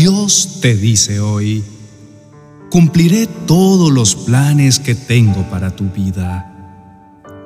[0.00, 1.62] Dios te dice hoy,
[2.70, 6.50] cumpliré todos los planes que tengo para tu vida.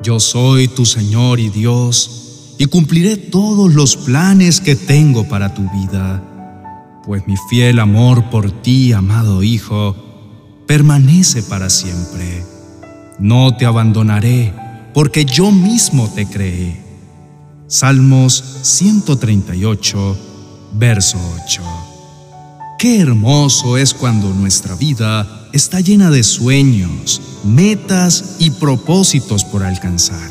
[0.05, 5.63] Yo soy tu Señor y Dios, y cumpliré todos los planes que tengo para tu
[5.63, 6.23] vida,
[7.05, 9.97] pues mi fiel amor por ti, amado Hijo,
[10.69, 12.45] permanece para siempre.
[13.19, 14.55] No te abandonaré,
[14.95, 16.81] porque yo mismo te creé.
[17.67, 20.17] Salmos 138,
[20.75, 21.94] verso 8.
[22.79, 30.31] Qué hermoso es cuando nuestra vida está llena de sueños, metas y propósitos por alcanzar.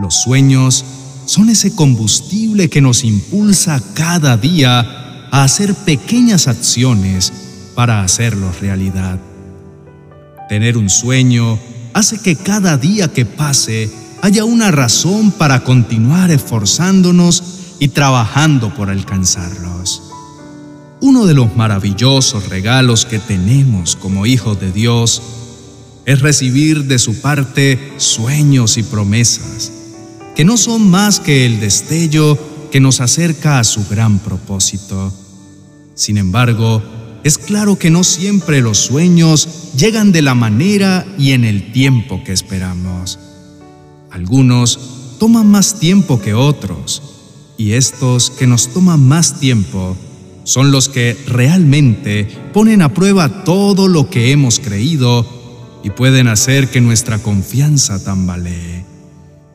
[0.00, 0.84] Los sueños
[1.26, 7.32] son ese combustible que nos impulsa cada día a hacer pequeñas acciones
[7.74, 9.18] para hacerlos realidad.
[10.48, 11.58] Tener un sueño
[11.92, 13.90] hace que cada día que pase
[14.22, 17.42] haya una razón para continuar esforzándonos
[17.78, 20.07] y trabajando por alcanzarlos.
[21.00, 25.22] Uno de los maravillosos regalos que tenemos como hijos de Dios
[26.06, 29.70] es recibir de su parte sueños y promesas,
[30.34, 32.36] que no son más que el destello
[32.72, 35.12] que nos acerca a su gran propósito.
[35.94, 36.82] Sin embargo,
[37.22, 42.24] es claro que no siempre los sueños llegan de la manera y en el tiempo
[42.24, 43.20] que esperamos.
[44.10, 44.80] Algunos
[45.20, 47.02] toman más tiempo que otros,
[47.56, 49.96] y estos que nos toman más tiempo
[50.48, 55.26] son los que realmente ponen a prueba todo lo que hemos creído
[55.84, 58.82] y pueden hacer que nuestra confianza tambalee.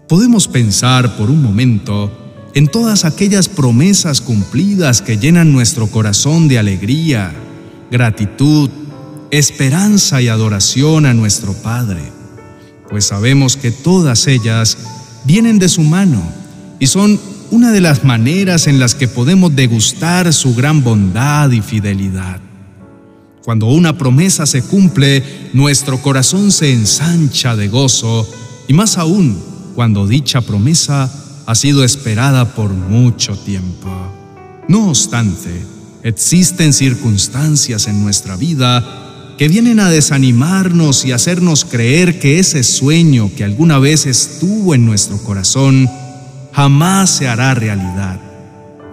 [0.07, 2.11] Podemos pensar por un momento
[2.53, 7.33] en todas aquellas promesas cumplidas que llenan nuestro corazón de alegría,
[7.89, 8.69] gratitud,
[9.31, 12.03] esperanza y adoración a nuestro Padre,
[12.91, 14.77] pues sabemos que todas ellas
[15.25, 16.21] vienen de su mano
[16.77, 17.19] y son
[17.53, 22.41] una de las maneras en las que podemos degustar su gran bondad y fidelidad.
[23.43, 25.23] Cuando una promesa se cumple,
[25.53, 28.27] nuestro corazón se ensancha de gozo,
[28.67, 29.39] y más aún
[29.75, 31.13] cuando dicha promesa
[31.45, 33.91] ha sido esperada por mucho tiempo.
[34.67, 35.63] No obstante,
[36.01, 43.29] existen circunstancias en nuestra vida que vienen a desanimarnos y hacernos creer que ese sueño
[43.37, 45.87] que alguna vez estuvo en nuestro corazón
[46.53, 48.19] jamás se hará realidad.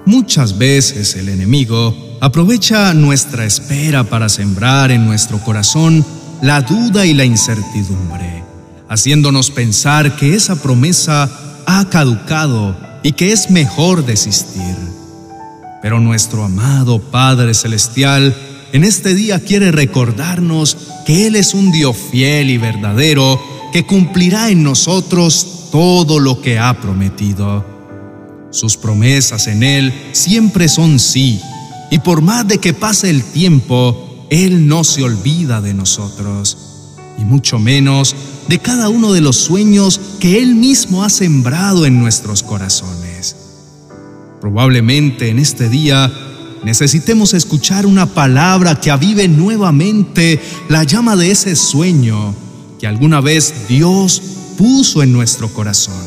[0.07, 6.05] Muchas veces el enemigo aprovecha nuestra espera para sembrar en nuestro corazón
[6.43, 8.43] la duda y la incertidumbre,
[8.89, 11.31] haciéndonos pensar que esa promesa
[11.67, 14.77] ha caducado y que es mejor desistir.
[15.83, 18.35] Pero nuestro amado Padre Celestial
[18.73, 23.41] en este día quiere recordarnos que Él es un Dios fiel y verdadero
[23.73, 27.65] que cumplirá en nosotros todo lo que ha prometido.
[28.51, 31.41] Sus promesas en Él siempre son sí,
[31.91, 36.57] y por más de que pase el tiempo, Él no se olvida de nosotros,
[37.19, 38.17] y mucho menos
[38.49, 43.37] de cada uno de los sueños que Él mismo ha sembrado en nuestros corazones.
[44.41, 46.11] Probablemente en este día
[46.65, 52.35] necesitemos escuchar una palabra que avive nuevamente la llama de ese sueño
[52.81, 54.23] que alguna vez Dios
[54.57, 56.03] puso en nuestro corazón.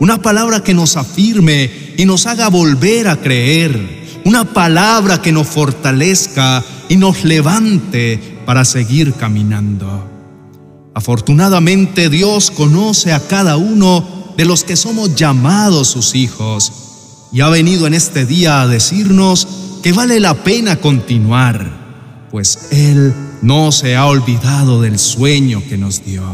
[0.00, 4.04] Una palabra que nos afirme y nos haga volver a creer.
[4.24, 10.10] Una palabra que nos fortalezca y nos levante para seguir caminando.
[10.94, 16.72] Afortunadamente Dios conoce a cada uno de los que somos llamados sus hijos
[17.32, 19.48] y ha venido en este día a decirnos
[19.82, 23.14] que vale la pena continuar, pues Él
[23.44, 26.24] no se ha olvidado del sueño que nos dio.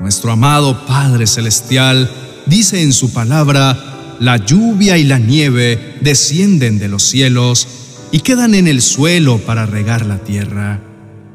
[0.00, 2.10] Nuestro amado Padre Celestial
[2.46, 7.68] dice en su palabra, la lluvia y la nieve descienden de los cielos
[8.10, 10.80] y quedan en el suelo para regar la tierra.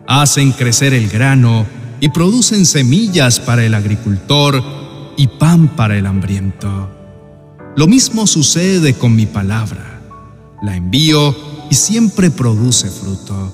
[0.10, 1.66] Hacen crecer el grano
[2.02, 4.62] y producen semillas para el agricultor
[5.16, 6.90] y pan para el hambriento.
[7.78, 10.02] Lo mismo sucede con mi palabra.
[10.62, 11.34] La envío
[11.70, 13.54] y siempre produce fruto.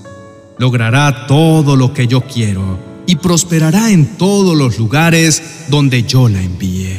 [0.60, 6.42] Logrará todo lo que yo quiero y prosperará en todos los lugares donde yo la
[6.42, 6.98] envíe.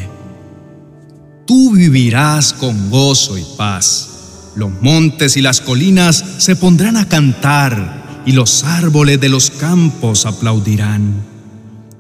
[1.47, 4.53] Tú vivirás con gozo y paz.
[4.55, 10.27] Los montes y las colinas se pondrán a cantar y los árboles de los campos
[10.27, 11.15] aplaudirán.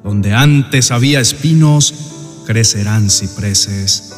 [0.05, 1.95] Donde antes había espinos,
[2.47, 4.15] crecerán cipreses.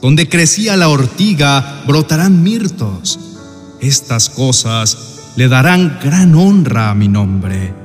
[0.00, 3.18] Donde crecía la ortiga, brotarán mirtos.
[3.80, 7.82] Estas cosas le darán gran honra a mi nombre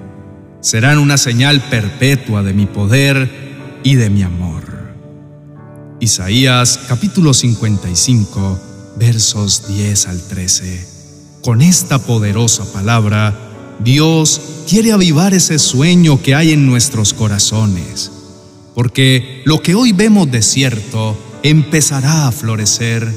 [0.68, 4.64] serán una señal perpetua de mi poder y de mi amor.
[6.00, 8.60] Isaías capítulo 55
[8.98, 10.98] versos 10 al 13.
[11.42, 13.34] con esta poderosa palabra,
[13.80, 18.12] Dios quiere avivar ese sueño que hay en nuestros corazones,
[18.76, 23.10] porque lo que hoy vemos desierto empezará a florecer.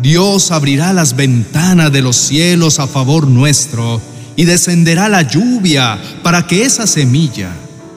[0.00, 4.00] Dios abrirá las ventanas de los cielos a favor nuestro
[4.36, 7.50] y descenderá la lluvia para que esa semilla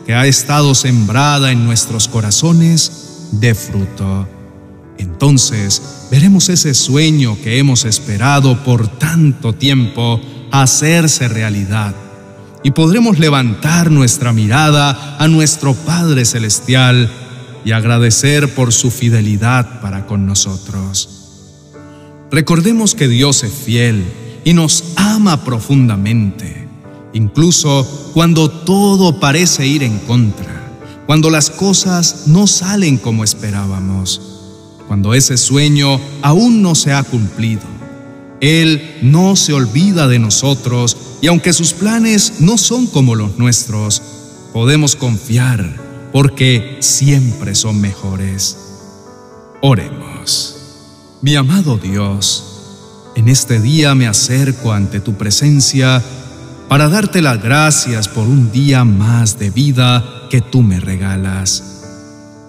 [0.06, 4.28] que ha estado sembrada en nuestros corazones dé fruto.
[4.98, 10.20] Entonces veremos ese sueño que hemos esperado por tanto tiempo
[10.52, 11.94] hacerse realidad
[12.64, 17.10] y podremos levantar nuestra mirada a nuestro Padre Celestial
[17.64, 21.21] y agradecer por su fidelidad para con nosotros.
[22.32, 24.06] Recordemos que Dios es fiel
[24.46, 26.66] y nos ama profundamente,
[27.12, 30.72] incluso cuando todo parece ir en contra,
[31.06, 34.22] cuando las cosas no salen como esperábamos,
[34.88, 37.64] cuando ese sueño aún no se ha cumplido.
[38.40, 44.02] Él no se olvida de nosotros y aunque sus planes no son como los nuestros,
[44.54, 48.58] podemos confiar porque siempre son mejores.
[49.62, 50.61] Oremos.
[51.24, 56.02] Mi amado Dios, en este día me acerco ante tu presencia
[56.68, 61.84] para darte las gracias por un día más de vida que tú me regalas.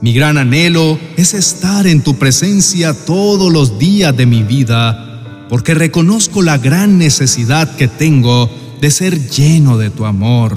[0.01, 5.75] Mi gran anhelo es estar en tu presencia todos los días de mi vida, porque
[5.75, 8.49] reconozco la gran necesidad que tengo
[8.81, 10.57] de ser lleno de tu amor,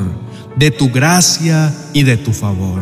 [0.56, 2.82] de tu gracia y de tu favor.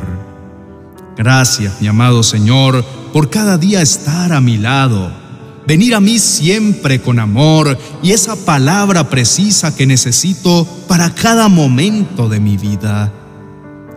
[1.18, 5.23] Gracias, mi amado Señor, por cada día estar a mi lado
[5.68, 12.30] venir a mí siempre con amor y esa palabra precisa que necesito para cada momento
[12.30, 13.12] de mi vida.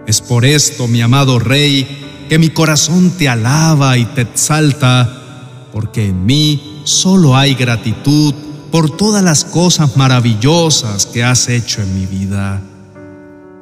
[0.07, 6.07] Es por esto, mi amado Rey, que mi corazón te alaba y te exalta, porque
[6.07, 8.35] en mí solo hay gratitud
[8.71, 12.63] por todas las cosas maravillosas que has hecho en mi vida.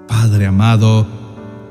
[0.09, 1.07] Padre amado,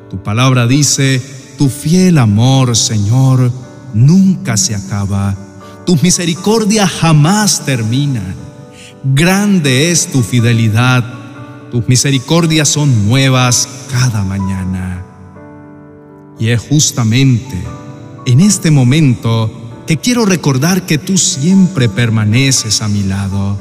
[0.09, 1.21] tu palabra dice,
[1.57, 3.51] tu fiel amor, Señor,
[3.93, 5.35] nunca se acaba
[5.85, 8.35] tus misericordias jamás terminan.
[9.03, 11.03] Grande es tu fidelidad.
[11.71, 15.03] Tus misericordias son nuevas cada mañana.
[16.39, 17.61] Y es justamente
[18.25, 19.51] en este momento
[19.85, 23.57] que quiero recordar que tú siempre permaneces a mi lado,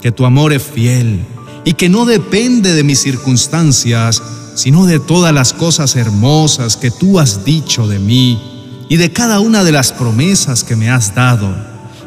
[0.00, 1.24] que tu amor es fiel
[1.64, 4.22] y que no depende de mis circunstancias,
[4.54, 8.55] sino de todas las cosas hermosas que tú has dicho de mí
[8.88, 11.54] y de cada una de las promesas que me has dado,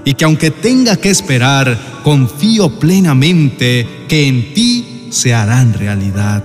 [0.06, 6.44] y que aunque tenga que esperar, confío plenamente que en ti se harán realidad.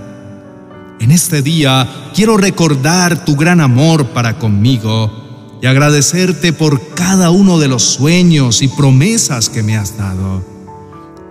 [0.99, 7.59] En este día quiero recordar tu gran amor para conmigo y agradecerte por cada uno
[7.59, 10.43] de los sueños y promesas que me has dado.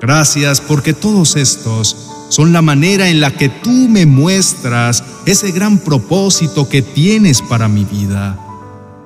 [0.01, 1.97] Gracias porque todos estos
[2.29, 7.69] son la manera en la que tú me muestras ese gran propósito que tienes para
[7.69, 8.44] mi vida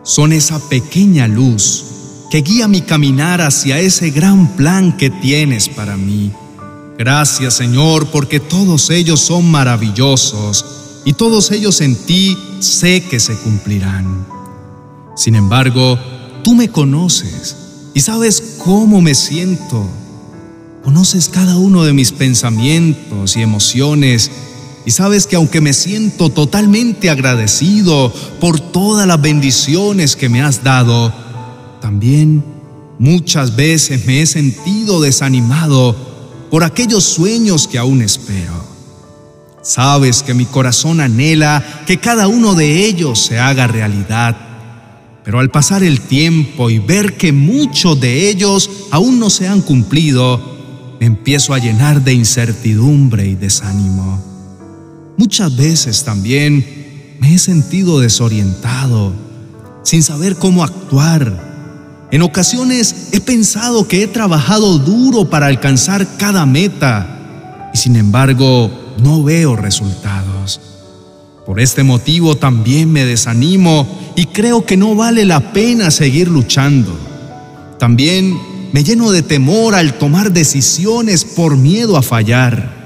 [0.02, 1.84] son esa pequeña luz
[2.30, 6.30] que guía mi caminar hacia ese gran plan que tienes para mí.
[6.98, 10.64] Gracias Señor porque todos ellos son maravillosos
[11.04, 14.26] y todos ellos en ti sé que se cumplirán.
[15.16, 15.98] Sin embargo,
[16.42, 17.56] tú me conoces
[17.94, 19.88] y sabes cómo me siento.
[20.84, 24.30] Conoces cada uno de mis pensamientos y emociones
[24.86, 30.62] y sabes que aunque me siento totalmente agradecido por todas las bendiciones que me has
[30.64, 31.12] dado,
[31.80, 32.44] también
[32.98, 35.96] muchas veces me he sentido desanimado
[36.50, 38.66] por aquellos sueños que aún espero.
[39.62, 44.36] Sabes que mi corazón anhela que cada uno de ellos se haga realidad,
[45.24, 49.60] pero al pasar el tiempo y ver que muchos de ellos aún no se han
[49.60, 54.37] cumplido, me empiezo a llenar de incertidumbre y desánimo.
[55.18, 59.12] Muchas veces también me he sentido desorientado,
[59.82, 62.06] sin saber cómo actuar.
[62.12, 68.70] En ocasiones he pensado que he trabajado duro para alcanzar cada meta y sin embargo
[69.02, 70.60] no veo resultados.
[71.44, 76.96] Por este motivo también me desanimo y creo que no vale la pena seguir luchando.
[77.80, 78.38] También
[78.72, 82.77] me lleno de temor al tomar decisiones por miedo a fallar.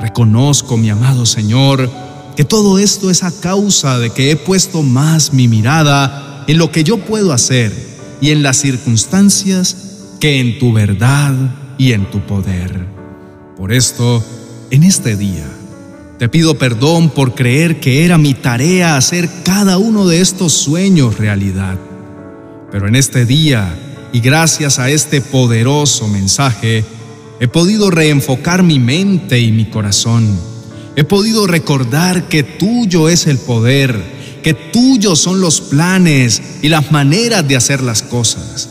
[0.00, 1.90] Reconozco, mi amado Señor,
[2.36, 6.72] que todo esto es a causa de que he puesto más mi mirada en lo
[6.72, 7.72] que yo puedo hacer
[8.20, 9.76] y en las circunstancias
[10.20, 11.34] que en tu verdad
[11.76, 12.86] y en tu poder.
[13.56, 14.24] Por esto,
[14.70, 15.46] en este día,
[16.18, 21.18] te pido perdón por creer que era mi tarea hacer cada uno de estos sueños
[21.18, 21.78] realidad.
[22.70, 23.74] Pero en este día,
[24.12, 26.84] y gracias a este poderoso mensaje,
[27.40, 30.38] he podido reenfocar mi mente y mi corazón.
[30.94, 33.98] He podido recordar que tuyo es el poder,
[34.42, 38.68] que tuyos son los planes y las maneras de hacer las cosas.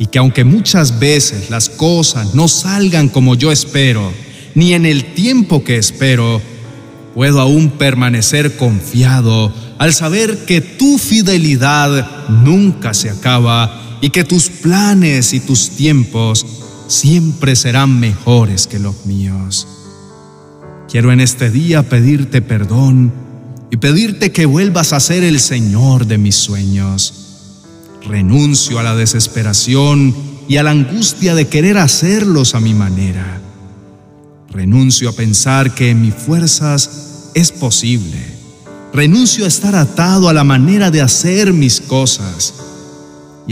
[0.00, 4.12] Y que aunque muchas veces las cosas no salgan como yo espero,
[4.56, 6.42] ni en el tiempo que espero,
[7.14, 14.48] puedo aún permanecer confiado al saber que tu fidelidad nunca se acaba y que tus
[14.48, 16.61] planes y tus tiempos
[16.92, 19.66] siempre serán mejores que los míos.
[20.90, 23.12] Quiero en este día pedirte perdón
[23.70, 27.14] y pedirte que vuelvas a ser el Señor de mis sueños.
[28.06, 30.14] Renuncio a la desesperación
[30.48, 33.40] y a la angustia de querer hacerlos a mi manera.
[34.50, 38.18] Renuncio a pensar que en mis fuerzas es posible.
[38.92, 42.61] Renuncio a estar atado a la manera de hacer mis cosas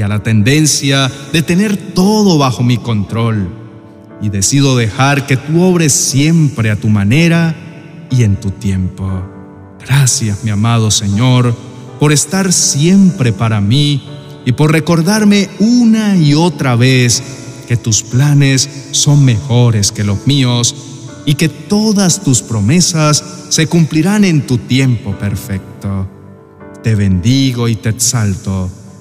[0.03, 3.49] a la tendencia de tener todo bajo mi control.
[4.23, 7.57] Y decido dejar que tú obres siempre a tu manera
[8.11, 9.09] y en tu tiempo.
[9.87, 11.55] Gracias, mi amado Señor,
[11.99, 14.03] por estar siempre para mí
[14.45, 17.23] y por recordarme una y otra vez
[17.67, 20.75] que tus planes son mejores que los míos
[21.25, 26.09] y que todas tus promesas se cumplirán en tu tiempo perfecto.
[26.83, 28.71] Te bendigo y te exalto